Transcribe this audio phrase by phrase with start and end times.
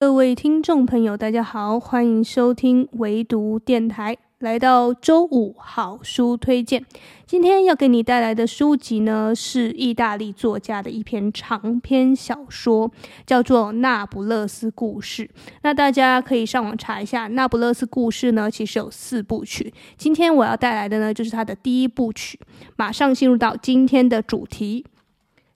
[0.00, 4.16] 各位听众朋友，大家好，欢迎收听唯读电台。
[4.38, 6.86] 来到周五好书推荐，
[7.26, 12.90] 今天要给你带来的书籍呢，是意大利作家的一篇长篇小说，
[13.26, 15.24] 叫做《那不勒斯故事》。
[15.64, 19.70] 那大家可以上网查一下，《那不勒斯故事》呢，其实有四部曲。
[19.98, 22.40] 今天我要带来的呢，就是它的第一部曲。
[22.76, 24.86] 马上进入到今天的主题：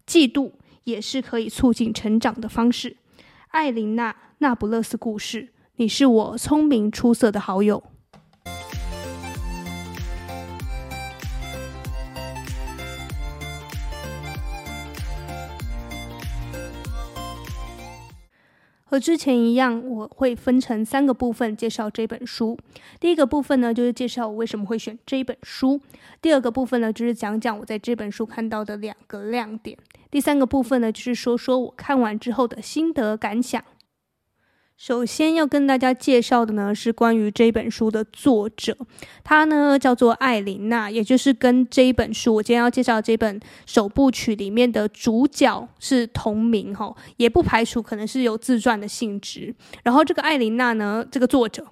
[0.06, 0.50] 嫉妒
[0.84, 2.98] 也是可以促进成长的方式。
[3.48, 4.10] 艾琳娜·
[4.44, 7.82] 那不勒斯故事，你是我聪明出色的好友。
[18.84, 22.58] 和之前一样，我会分成三个部分介绍这本书。
[23.00, 25.78] 第一个部分呢，就是介绍我为什么会选这本书；
[26.20, 29.74] 第二个部分呢，就是讲讲我在这本书看到的两个亮点；
[30.10, 33.64] 第三个部分呢，就是说说我看完之后的心得感想。
[34.86, 38.76] 首先要跟大家介绍的呢，是关于这本书的作者，
[39.22, 49.54] 他呢叫做艾琳娜，也就是跟这一本书我今天要介绍的这本首部曲里面的主角是同名哈，也不排除可能是有自传的性质。
[49.84, 51.66] 然后这个艾琳娜呢，这个作者。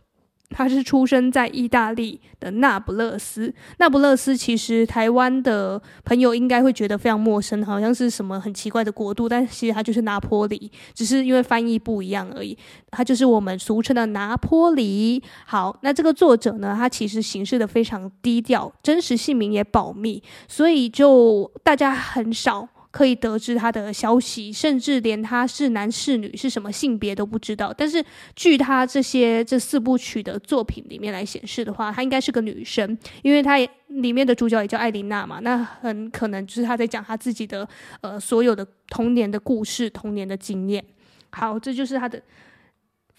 [0.52, 3.52] 他是出生在意大利的那不勒斯。
[3.78, 12.56] 那不勒斯其实台湾的朋友应该会觉得非常陌生，好像是什么很奇怪的国度，但其实它就是拿坡里，只是因为翻译不一样而已。
[12.90, 15.22] 它就是我们俗称的拿坡里。
[15.46, 22.68] 好，那这个作者呢，他其实行事的非常低调，真实姓名也保密，所以就大家很少。
[22.92, 27.74] 可以得知他的消息，甚至连他是男是女、是什么性别都不知道。
[27.76, 28.04] 但是，
[28.36, 35.40] 据他这些这四部曲的作品里面来显示的话，他应该是个女生，因为他也里面的主角也叫艾琳娜嘛。
[35.40, 37.68] 那很可能就是他在讲他自己的
[38.02, 40.84] 呃所有的童年的故事、童年的经验。
[41.30, 42.22] 好，这就是他的。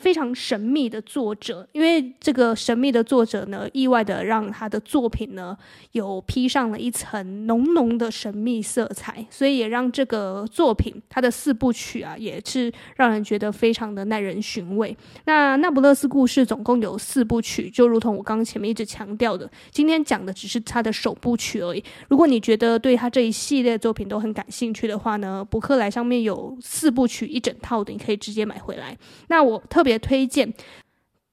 [0.03, 5.57] 非常神秘的作者，因为这个神秘的作者呢，意外的让他的作品呢
[5.93, 14.93] 有披上了一层浓浓的神秘色彩，所以也让这个作品他的四部曲啊，也是让人觉得非常的耐人寻味。
[15.23, 21.81] 那那不勒斯故事总共有四部曲，就如同我刚刚前面一直强调的，今天讲的只是他的首部曲而已。
[22.09, 28.97] 如果你觉得对他这一系列作品都很感兴趣的话呢，博客来上面有四部曲一整套的，你可以直接买回来。
[29.29, 29.92] 那我特别。
[29.99, 30.53] 推荐。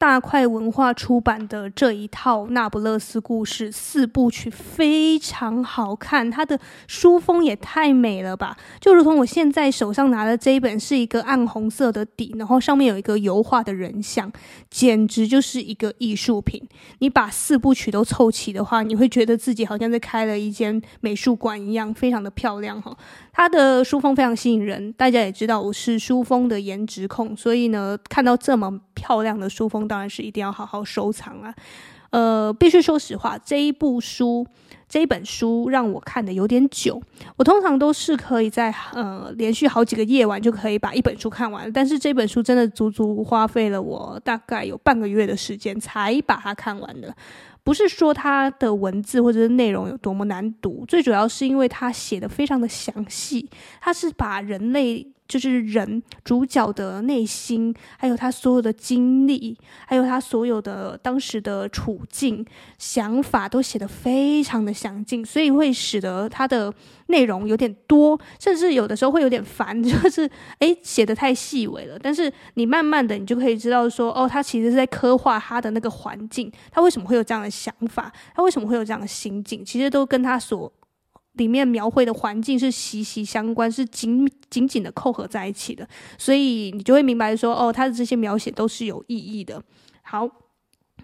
[0.01, 8.57] 大块文化出版的这一套《那不勒斯故事》四部曲非常好看，它的书封也太美了吧！
[8.81, 14.33] 就如同我现在手上拿的这一本是一个暗红色的底，然后上面有一个油画的人像，
[14.71, 16.67] 简直就是一个艺术品。
[17.01, 22.97] 你把四部曲都凑齐的话，你会觉得自己好像在开了一间美术馆一样，非常的漂亮哈。
[23.35, 29.90] 它的书封非常吸引人，大家也知道我是书封的颜值控，所以呢，看到这么漂亮的书封。
[29.91, 31.53] 当然是一定要好好收藏啊！
[32.11, 34.47] 呃，必须说实话，这一部书，
[34.89, 37.03] 这一本书让我看的有点久。
[37.37, 47.13] 我通常都是可以在呃连续好几个夜晚就可以把一本书看完，但是这本书真的足足花费了我大概有半个月的时间才把它看完的。
[47.63, 53.49] 不是说他的文字或者是内容有多么难读，最主要是因为他写的非常的详细，
[53.81, 55.07] 他是把人类。
[55.31, 59.57] 就是人主角的内心，还有他所有的经历，
[59.87, 62.45] 还有他所有的当时的处境、
[62.79, 66.75] 想法，都写得非常的详尽，所以会使得他的
[67.11, 70.29] 内容有点多，甚至有的时候会有点烦， 就是
[70.61, 71.99] 诶，写得太细微了。
[71.99, 80.73] 但是你慢慢的，你就可以知道说，哦，他其实是在刻画他的那个环境，他为什么会有这样的想法，他为什么会有这样的心境，其实都跟他所。
[81.35, 85.89] 里面描绘的环境是息息相关，是紧紧紧的扣合在一起的，
[86.19, 89.63] 所以你就会明白说，哦，他的这些描写都是有意义的。
[90.03, 90.29] 好，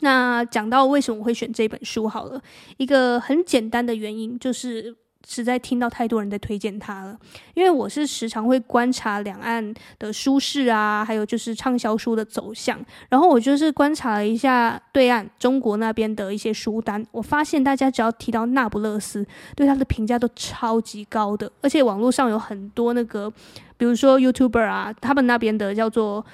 [0.01, 2.43] 那讲到为什么会选这本书，好了，
[2.77, 4.97] 一个很简单的原因就是。
[5.29, 7.19] 实在听到太多人在推荐它了，
[7.55, 12.79] 因为我是时常会观察两岸的书市啊，还有就是畅销书的走向，
[13.09, 23.29] 然后我就是观察了一下对岸中国那边的一些书单，我发现大家只要提到那不勒斯，对他的评价都超级高的，而且网络上有很多那个，
[23.77, 26.25] 比如说 YouTuber 啊，他们那边的叫做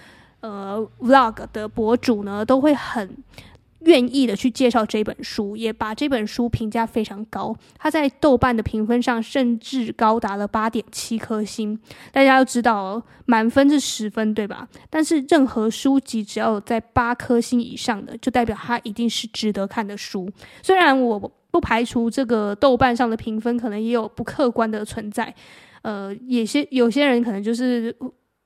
[0.40, 3.16] 呃 Vlog 的博主呢，都会很。
[3.84, 7.54] 愿意的去介绍这本书，也把这本书评价非常高。
[7.78, 11.78] 它在豆瓣的评分上甚至高达了八点七颗星。
[12.12, 14.68] 大家要知道，满分是十分，对吧？
[14.88, 20.30] 但是任何书籍只要在八颗星以上的，就代表它一定是值得看的书。
[20.62, 21.18] 虽然我
[21.50, 25.34] 不排除这个豆瓣上的评分可能也有不客观的存在，
[25.82, 27.94] 呃，有些有些人可能就是。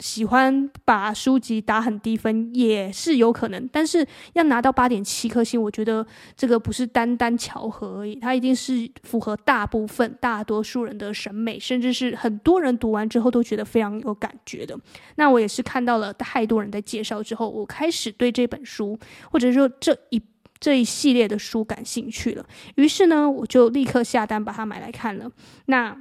[0.01, 6.07] 喜欢把书籍打很低分也是有可能，但是要拿到八点七颗星，我觉得
[6.37, 14.79] 这个不是单单巧合而已，它一定是符合大部分大多数人的审美，甚至是很多人读完之后都觉得非常有感觉的。
[15.15, 18.99] 那我也是看到了太多人在介绍之后，我开始对这本书
[19.31, 20.23] 或者说这一
[20.61, 22.45] 这一系列的书感兴趣了，
[22.77, 25.31] 于是呢，我就立刻下单把它买来看了。
[25.67, 25.97] 那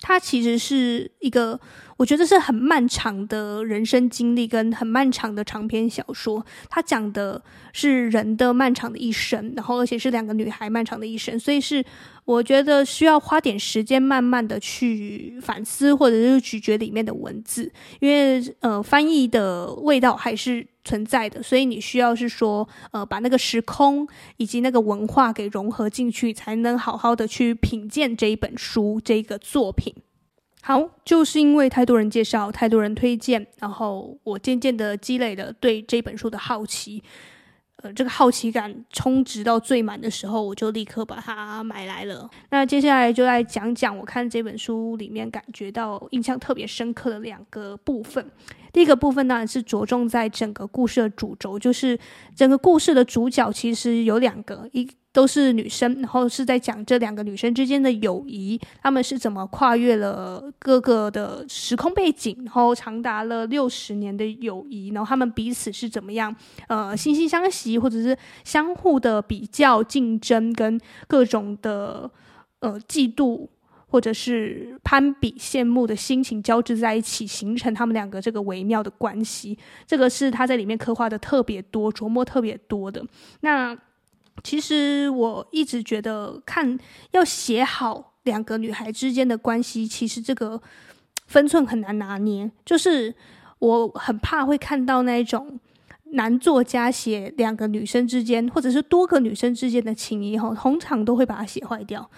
[0.00, 1.60] 它其实是一个。
[1.96, 7.42] 我觉得是很漫长的人生经历跟很漫长的长篇小说，它讲的
[7.74, 11.84] 是人的漫长的一生，然后而且是两个女孩漫长的一生，所以是
[12.24, 29.94] 我觉得需要花点时间慢慢的去反思或者是咀嚼里面的文字，因为呃翻译的味道还是存在的，所以你需要是说呃把那个时空以及那个文化给融合进去，才能好好的去品鉴这一本书这个作品。
[30.62, 37.02] 好，就是因为太多人介绍，太多人推荐，然后我渐渐的积累了对这本书的好奇，
[37.76, 42.28] 呃，这个好奇感充值到最满的时候，我就立刻把它买来了。
[42.50, 48.30] 那接下来就来讲讲我看这本书里面感觉到印象特别深刻的两个部分。
[48.72, 51.98] 第一个部分当然是着重在整个故事的主轴，就是
[52.34, 54.88] 整个故事的主角其实有两个，一。
[55.12, 66.32] 都是女生，然后是在讲这两个女生之间的友谊，她们是怎么跨越了各个的时空背景，然后长达了六十年的友谊，然后她们彼此是怎么样，
[66.68, 72.08] 呃，惺惺相惜，或者是相互的比较、竞争，跟各种的
[72.60, 73.48] 呃嫉妒
[73.90, 79.58] 或者是攀比、羡慕的心情交织在一起，形成他们两个这个微妙的关系。
[79.86, 83.04] 这个是他在里面刻画的特别多、琢磨特别多的。
[83.40, 83.76] 那。
[84.42, 86.78] 其实我一直觉得，看
[87.10, 90.58] 要写好两个女孩之间的关系，其实这个
[91.26, 92.50] 分寸很难拿捏。
[92.64, 93.14] 就是
[93.58, 95.60] 我很怕会看到那种
[96.12, 102.08] 男作家写两个女生之间，或者是多个女生之间的情谊，哈，通常都会把它写坏掉。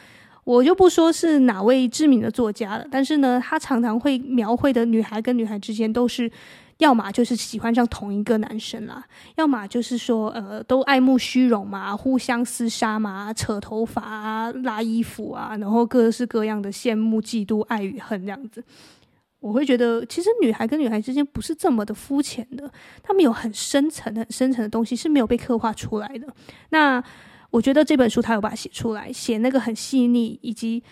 [0.45, 6.31] 我就不说是哪位知名的作家了，但是呢，他常常会描绘的女孩跟女孩之间都是。
[6.79, 9.05] 要么就是喜欢上同一个男生啦，
[9.37, 18.65] 要么就是说，呃，都爱慕虚荣嘛，互相厮杀嘛，扯头发啊，拉衣服啊，然后各式各样的羡慕、嫉妒、爱与恨这样子。
[19.39, 22.69] 我会觉得，其实女孩跟女孩之间不是这么的肤浅的，
[23.01, 26.27] 她们有很深层、很深层的东西是没有被刻画出来的。
[26.71, 27.01] 那
[27.53, 30.83] 我觉得这本书他有把它写出来，写那个很细腻，以及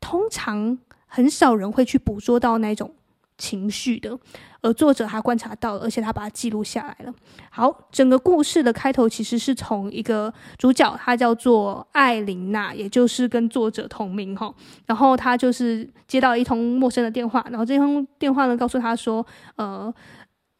[0.00, 0.76] 通常
[1.06, 2.92] 很少人会去捕捉到那种
[3.38, 4.18] 情绪的。
[4.60, 7.14] 而作者还观察到了，而且他把它记录下来了。
[7.48, 14.52] 好，整个故事的开头其实是从一个主角，他叫做艾琳娜，也就是跟作者同名哈。
[14.86, 19.24] 然后他就是接到一通陌生的电话，然后这通电话呢告诉他说，
[19.54, 19.94] 呃，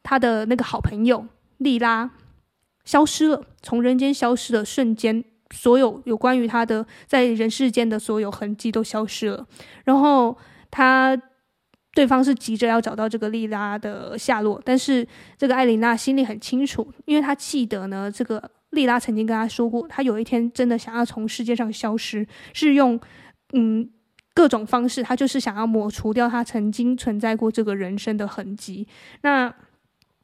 [0.01, 1.25] 他的那个好朋友
[1.57, 2.09] 莉拉
[2.85, 5.21] 消失了，从人间消失的瞬间，
[5.53, 9.47] 所有有关于他的在人世间的所有痕迹都消失了。
[9.85, 10.37] 然后
[10.71, 11.19] 他。
[11.95, 15.05] 对方是急着要找到这个莉拉的下落，但是
[15.37, 22.97] 这个艾琳娜心里很清楚，因为她记得呢，这个莉拉曾经跟她说过，她有一天真的想要从世界上消失，是用
[23.53, 23.89] 嗯
[24.35, 28.87] 各种方式，她就是想要抹除掉她曾经存在过这个人生的痕迹。
[29.23, 29.53] 那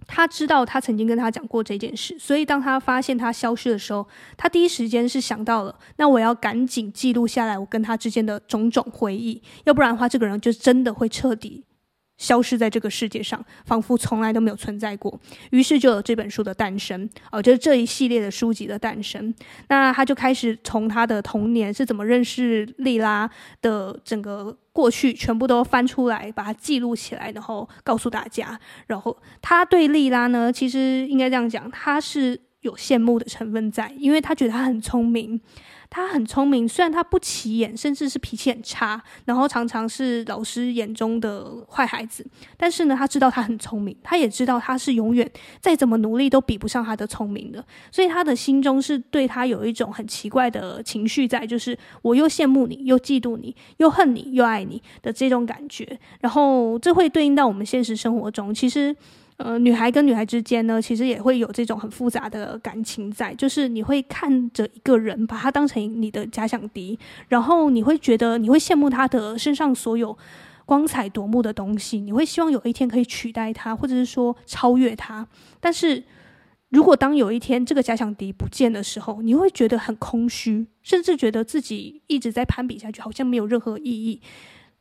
[0.07, 11.64] 他知道他曾经跟他讲过这件事，所以当他发现他消失的时候，他第一时间是想到了，那我要赶紧记录下来我跟他之间的种种回忆，要不然的话，这个人就真的会彻底。
[12.17, 15.19] 消失在这个世界上，仿佛从来都没有存在过。
[15.51, 19.33] 于是就有这本书的诞生，哦，就是这一系列的书籍的诞生。
[19.67, 23.29] 那他就开始从他的童年是怎么认识莉拉
[23.61, 28.59] 的整个过去，全部都翻出来，把它记录起来，然后告诉大家。
[28.87, 35.41] 然后他对莉拉呢，其实应该这样讲，他是有羡慕的成分在，因为他觉得他很聪明。
[35.89, 42.25] 他很聪明，虽然他不起眼，甚至是脾气很差，然后常常是老师眼中的坏孩子。
[42.57, 45.29] 但是呢，他知道他很聪明，他也知道他是永远
[45.61, 47.63] 再怎么努力都比不上他的聪明的。
[47.91, 55.97] 所以他的心中是对他有一种很奇怪的情绪在，就是我又羡慕你，又嫉妒你，又恨你，又爱你的这种感觉。
[56.19, 58.95] 然后这会对应到我们现实生活中，其实。
[59.37, 70.17] 呃，女孩跟女孩之间呢，其实也会有这种很复杂的感情在，就是你会看着一个人，把他当成你的假想敌，然后你会觉得你会羡慕他的身上所有
[70.65, 75.27] 光彩夺目的东西，你会希望有一天可以取代他，或者是说超越他。
[75.59, 76.01] 但是
[76.69, 84.21] 如果当有一天这个假想敌不见的时候，你会觉得很空虚，甚至觉得自己一直在攀比下去，好像没有任何意义。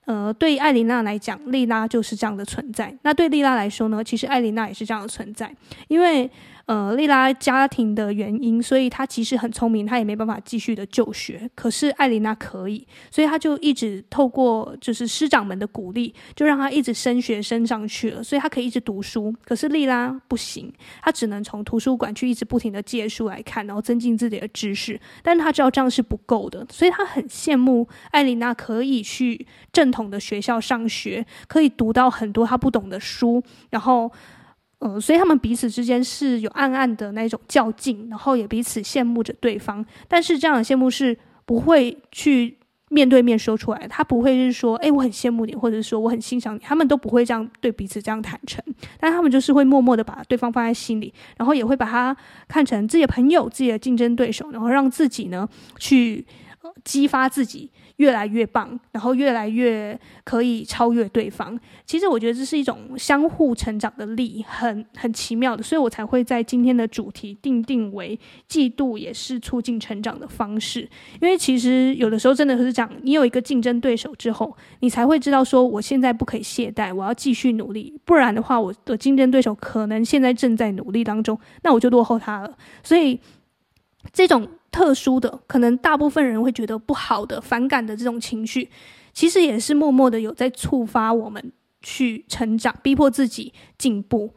[0.06, 2.94] 呃，对艾琳娜来讲，莉拉就是这样的存在。
[3.02, 5.54] 那对莉拉来说呢，其实艾琳娜也是这样的存在，
[5.88, 6.30] 因为。
[6.66, 11.50] 呃，莉拉家庭的原因，所以她其实很聪明，她也没办法继续的就学。
[11.54, 19.34] 可是艾琳娜可以，所以她就一直透过就是师长们的鼓励，就让她一直升学升上去了，所以她可以一直读书。
[19.44, 24.98] 可是莉拉不行，她只能从图书馆去一直不停的借书来看，然后增进自己的知识。
[25.22, 34.10] 但她知道这样是不够的，所以她很羡慕艾琳娜可以去正统的学校上学，可以读到很多她不懂的书，然后。
[34.84, 39.82] 呃，所以他们彼此之间是有暗暗的那种较劲，然后也彼此羡慕着对方。
[40.06, 42.58] 但是这样的羡慕是不会去
[42.90, 48.62] 面对面说出来，他不会是说，哎，我很羡慕你，或者是说我很欣赏你，他们都不会这样对彼此这样坦诚。
[49.00, 52.14] 但他们就是会默默的把对方放在心里，然后也会把他
[52.46, 55.48] 看成自己的朋友、自己的竞争对手，然后让自己呢
[55.78, 56.26] 去，
[56.60, 57.70] 呃，激发自己。
[57.96, 61.58] 越来越棒，然后越来越可以超越对方。
[61.86, 70.80] 其实我觉得这是一种相互成长的力，很很奇妙的，所以我才会在今天的主题定定为嫉妒也是促进成长的方式。
[71.20, 82.58] 因为其实有的时候真的是讲，你有一个竞争对手之后，你才会知道说，我现在不可以懈怠，我要继续努力，不然的话，我的竞争对手可能现在正在努力当中，那我就落后他了。
[82.82, 83.20] 所以
[84.12, 84.48] 这种。
[84.74, 88.68] 特殊的，可能大部分人会觉得不好的、反感的这种情绪，
[89.12, 94.34] 其实也是默默的有在触发我们去成长，逼迫自己进步。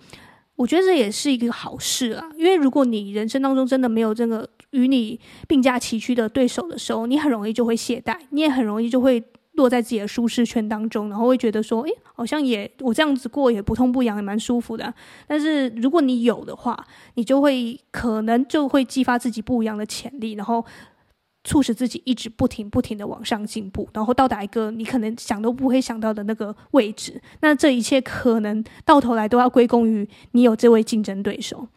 [0.56, 9.24] 我觉得这也是一个好事啊，因为如果你人生当中真的没有这个与你并驾齐驱的对手的时候，你很容易就会懈怠，你也很容易就会。
[9.58, 14.94] 落在自己的舒适圈当中，然后会觉得说，诶，好像也我这样子过也不痛不痒，也蛮舒服的。
[15.28, 20.64] 但是如果你有的话，你就会可能就会激发自己不一样的潜力，然后
[21.44, 27.20] 促使自己一直不停不停的往上进步，然后到达一个你可能想都不会想到的那个位置。
[27.42, 31.68] 那这一切可能到头来都要归功于你有这位竞争对手。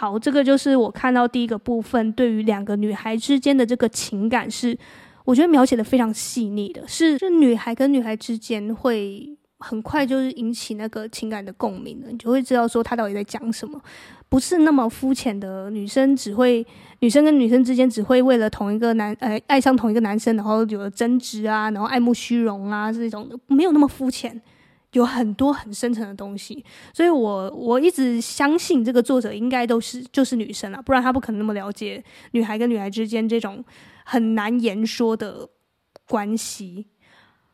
[0.00, 4.74] 好，这个就是我看到第一个部分，对于两个女孩之间的这个情感是，
[5.26, 9.28] 我觉得描写的非常细腻的，是，就女孩跟女孩之间会
[9.58, 13.78] 很快就是引起那个情感的共鸣的，你就会知道说她到底在讲什么，
[14.30, 16.66] 不是那么肤浅的女生只会，
[17.00, 24.40] 女生跟女生之间只会为了同一个男，呃，爱上同一个男生，然后有了争执啊，然后爱慕虚荣啊，这种的，没有那么肤浅。
[24.92, 33.64] 有很多很深层的东西，所以我我一直相信这个作者应该都是就是女生了，不然他不可能那么了解女孩跟女孩之间这种
[34.04, 35.48] 很难言说的
[36.08, 36.86] 关系。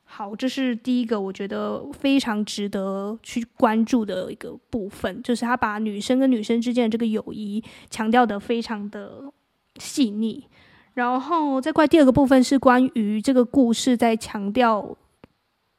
[0.05, 9.31] 好，这是第一个我觉得非常值得去关注的一个部分，就是他把女生跟女生之间的这个友谊强调得非常的
[9.79, 10.49] 细腻。
[10.95, 14.97] 然后再怪第二个部分是关于这个故事在强调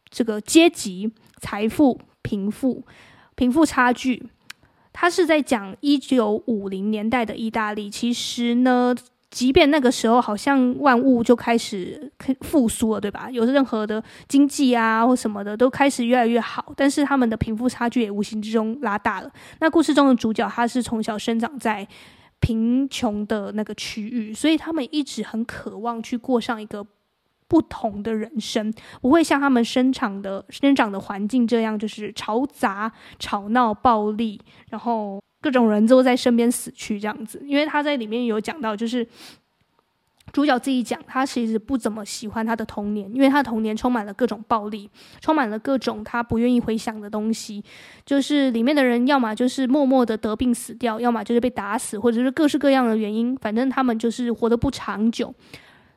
[0.09, 1.11] 这个阶级。
[1.39, 2.83] 财富、贫富、
[3.35, 4.27] 贫富差距，
[4.91, 7.89] 他是在讲一九五零年代的意大利。
[7.89, 8.95] 其实呢，
[9.29, 13.29] 即便那个时候好像万物就开始复苏了，对吧？
[13.29, 19.31] 有任何的经济啊或什么的都开始越来越好，但是他们的贫富差距也无形之中拉大了。
[19.59, 21.87] 那故事中的主角，他是从小生长在
[22.39, 26.85] 贫穷的那个区域，所以他们一直很渴望去过上一个。
[27.47, 34.39] 不同的人生不会像他们生长的生长的环境这样，就是嘈杂、吵闹、暴力，
[34.69, 37.41] 然后各种人都在身边死去这样子。
[37.45, 39.07] 因为他在里面有讲到，就是
[40.33, 44.89] 主角自己讲，他其实不怎么喜欢他的童年，因为他的童年充满了各种暴力，
[45.21, 47.63] 充满了各种他不愿意回想的东西。
[48.05, 55.33] 就是里面的人要么就是默默的得病死掉，要么就是被打死，或者是各式各样的原因，反正他们就是活得不长久。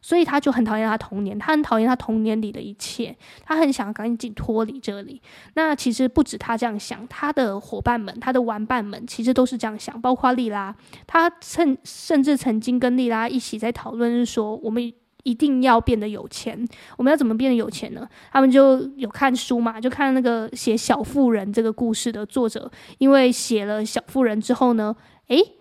[0.02, 5.21] 所以他就很讨厌他童年，他很讨厌他童年里的一切，他很想赶紧脱离这里。
[5.54, 10.75] 那其实不止他这样想，他的伙伴们、他的玩伴们其实都是这样想，包括莉拉。
[11.07, 14.92] 他甚甚至曾经跟莉拉一起在讨论，是说我们
[15.23, 16.66] 一定要变得有钱。
[16.97, 18.09] 我们要怎么变得有钱呢？
[18.33, 24.97] 他们就有看书嘛，就看那个写《小妇人》这个故事的作者，因为写了《小妇人》之后呢，
[25.28, 25.57] 诶。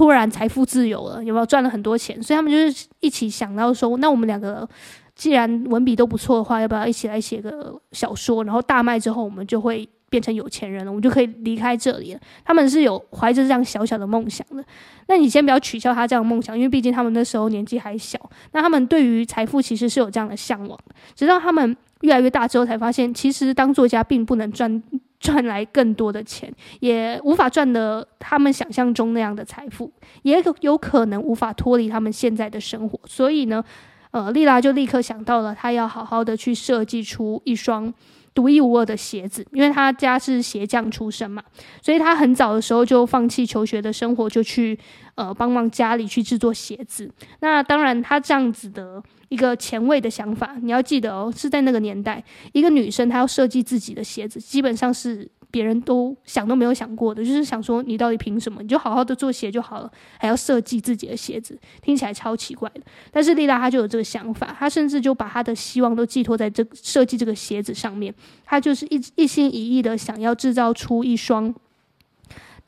[0.00, 2.22] 突然财富自由了，有没有赚了很多钱？
[2.22, 4.66] 所以他们就是一起想到说，那我们两个
[5.14, 8.42] 既然文笔都不错的话，要不要一起来写个小说？
[8.44, 12.20] 然后大卖之后，我们就会变成有钱人了，我们就可以离开这里了。
[12.42, 14.64] 他们是有怀着这样小小的梦想的。
[15.06, 18.18] 那你先不要取笑他这样的梦想，因为毕竟他们那时候年纪还小。
[18.52, 20.78] 那他们对于财富其实是有这样的向往，
[21.14, 24.82] 直到他们越来越大之后，才发现其实当作家并不能赚
[25.20, 32.98] 赚来更多的钱，也无法赚得他们想象中那样的财富，也有可能无法脱离他们现在的生活。
[33.04, 33.62] 所以呢，
[34.12, 37.92] 呃，丽拉就立刻想到了，她要好好的去设计出一双
[38.32, 41.42] 独一无二的鞋子，因为她家是鞋匠出身嘛，
[41.82, 44.78] 所以她很早的时候就放弃求学的生活，就去
[45.16, 47.12] 呃帮忙家里去制作鞋子。
[47.40, 52.22] 那当然，她这样子的一个前卫的想法，你要记得哦，是在那个年代，
[52.52, 55.28] 一个女生她要设计自己的鞋子，基本上是。
[55.52, 58.62] 别人都想都没有想过的，就是想说你到底凭什么？
[58.62, 62.80] 你就好好的做鞋就好了，还要设计自己的鞋子，听起来超奇怪的。
[63.10, 71.52] 但是丽拉她就有这个想法，她甚至就把她的希望都寄托在这设计这个鞋子上面，她就是一一心一意的想要制造出一双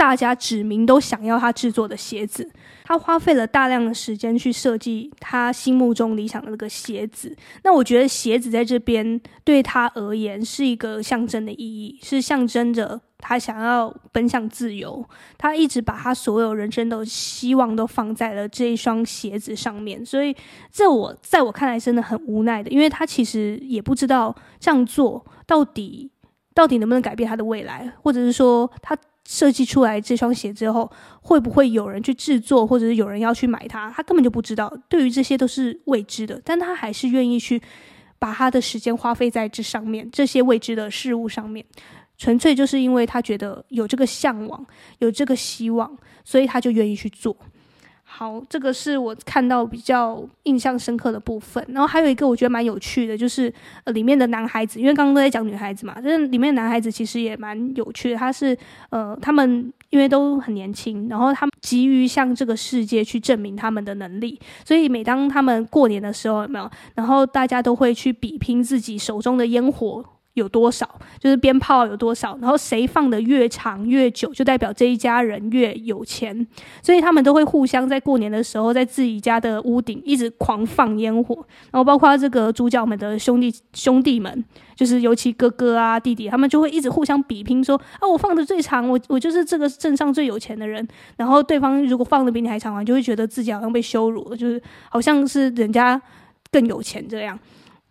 [0.03, 2.51] 大家指名都想要他制作的鞋子。
[2.83, 7.33] 他花费了大量的时间去设计他心目中理想的那个鞋子。
[7.63, 15.09] 那我觉得鞋子在这边对他而言是一个象征的意义，是象征着他想要奔向自由。
[15.39, 20.05] 他一直把他所有人生的希望都放在了这一双鞋子上面。
[20.05, 20.35] 所以，
[20.73, 26.11] 这我在我看来真的很无奈的，因为他其实也不知道这样做到底
[26.53, 28.99] 到底能不能改变他的未来，或者是说他。
[29.29, 33.91] 设计出来这双鞋之后，会不会有人去制作，或者是有人要去买它？
[33.91, 36.41] 他根本就不知道，对于这些都是未知的。
[36.45, 37.61] 但他还是愿意去
[38.19, 41.65] 把他的时间花费在这上面，这些未知的事物上面，
[42.19, 44.65] 纯粹就是因为他觉得有这个向往，
[44.99, 47.37] 有这个希望，所以他就愿意去做。
[48.15, 51.65] 好，这个是我看到比较印象深刻的部分。
[51.69, 53.53] 然后还有一个我觉得蛮有趣的，就是
[53.85, 58.17] 呃里面的男孩子，因为刚刚都在讲女孩子嘛，但是里面的男孩子其实也蛮有趣的。
[58.19, 58.57] 他是
[58.91, 66.71] 呃他们因为都很年轻，然后他们急于向这个世界去证明他们的能力，所以每当他们过年的时候，有没有？
[66.95, 70.05] 然后大家都会去比拼自己手中的烟火。
[70.35, 76.47] 有多少，就是鞭炮有多少，然后谁放的越长越久，就代表这一家人越有钱，
[76.83, 81.35] 所以他们都会互相在过年的时候，在自己家的屋顶一直狂放烟火，
[81.71, 96.01] 然后包括这个主角们的兄弟兄弟们，就是尤其哥哥啊弟弟，他们就会一直互相比拼说，啊我放的最长，我我就是这个镇上最有钱的人，然后对方如果放的比你还长，就会觉得自己好像被羞辱了，就是好像是人家
[96.51, 97.39] 更有钱这样。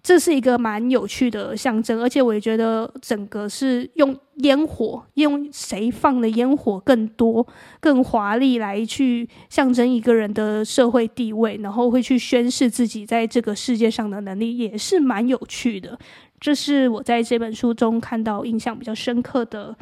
[0.03, 7.45] 这是一个蛮有趣的象征，而且我也觉得整个是用烟火，用谁放的烟火更多、
[7.79, 15.97] 更华丽来去象征一个人的社会地位，然后会去宣示自己在这个世界上的能力，也是蛮有趣的。
[16.39, 19.75] 这是我在这本书中看到印象比较深刻的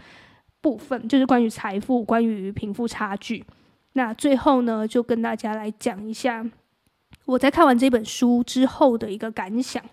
[0.59, 3.45] 部分，就是关于财富、关于贫富差距。
[3.93, 6.45] 那最后呢，就跟大家来讲一下。
[7.25, 9.83] 我在看完这本书之后的一个感想，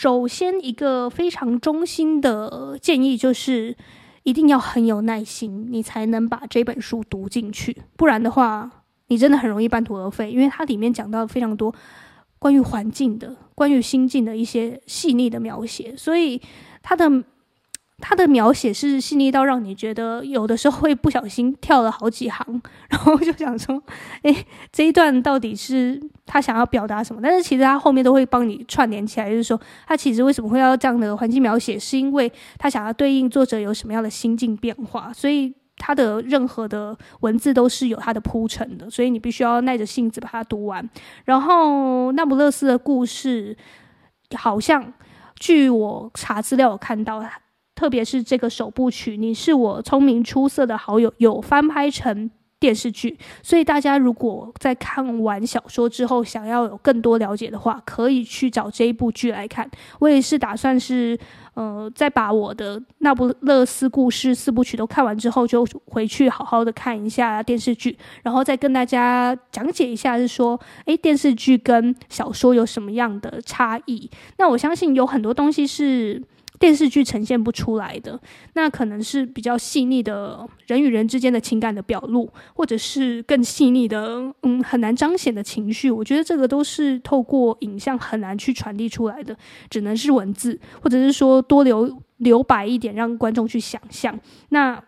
[0.00, 3.76] 首先一个非常中心的建议就是，
[4.22, 8.70] 一定要很有耐心，你才能把这本书读进去，不然的话，
[9.08, 11.74] 你真的很容易半途而废，因为它里面讲到非常多
[12.38, 16.40] 关于环境的、关于心境的一些细腻的描写，所以
[16.80, 17.24] 它的。
[18.00, 23.82] 他的描写是细腻到让你觉得有的时候会不小心跳了好几行， 然后就想说，
[24.22, 27.20] 诶，这一段到底是他想要表达什么？
[27.20, 40.88] 但是其实他后面都会帮你串联起来，就是说他其实为什么会要这样的环境描写，是因为他想要对应作者有什么样的心境变化，所以他的任何的文字都是有他的铺陈的，所以你必须要耐着性子把它读完。
[41.24, 43.56] 然后那不勒斯的故事，
[44.36, 44.92] 好像
[45.40, 47.24] 据我查资料，我看到。
[47.78, 59.70] 特别是这个首部曲，你是我聪明出色的好友，有翻拍成电视剧，所以大家如果在看完小说之后，想要有更多了解的话，可以去找这一部剧来看。
[60.00, 61.16] 我也是打算是，
[61.54, 74.10] 呃，在把我的那不勒斯故事四部曲都看完之后，就回去好好的看一下电视剧，然后再跟大家讲解一下，是说，诶，电视剧跟小说有什么样的差异？
[74.38, 76.20] 那我相信有很多东西是。
[76.58, 78.20] 电视剧呈现不出来的，
[78.54, 85.90] 那可能是比较细腻的人与人之间的情感的表露，或者是更细腻的，嗯，很难彰显的情绪。
[85.90, 89.36] 我觉得这个都是透过影像很难去传递出来的，
[89.70, 94.18] 只能是文字，或者是说多留留白一点，让观众去想象。
[94.48, 94.82] 那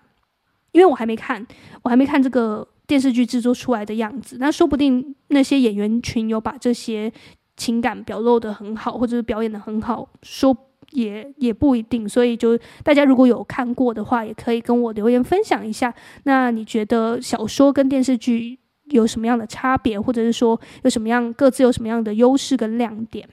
[0.73, 1.47] 因为我还没看，
[1.83, 7.13] 我还没看这个电视剧制作出来的样子，那说不定那些演员群有把这些
[7.57, 10.57] 情感表露得很好，或者是表演得很好，说。
[10.91, 15.95] 也也不一定，所以就大家如果有看过的话，也可以跟我留言分享一下。
[16.25, 23.29] 那你觉得小说跟电视剧有什么样的差别，或者是说有什么样各自有什么样的优势跟亮点？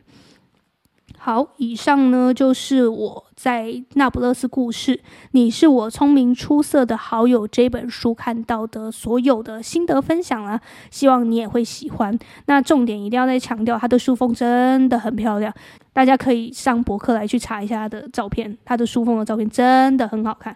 [1.19, 5.01] 好，以上呢就是我在《那不勒斯故事：
[5.32, 12.17] 你是我聪明出色的好友》这本书看到的所有的心得分享啦，希望你也会喜欢。
[12.45, 15.53] 那重点一定要再强调，它的书封真的很漂亮，
[15.91, 20.56] 大家可以上博客来去查一下它的照片，它的书封的照片真的很好看。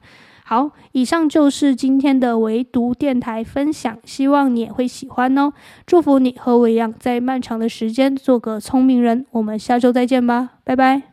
[0.51, 5.53] 好，以上就是今天的唯独电台分享，希望你也会喜欢哦。
[5.85, 9.25] 祝福你和我一样，在漫长的时间做个聪明人。
[9.31, 11.10] 我们下周再见吧，拜拜。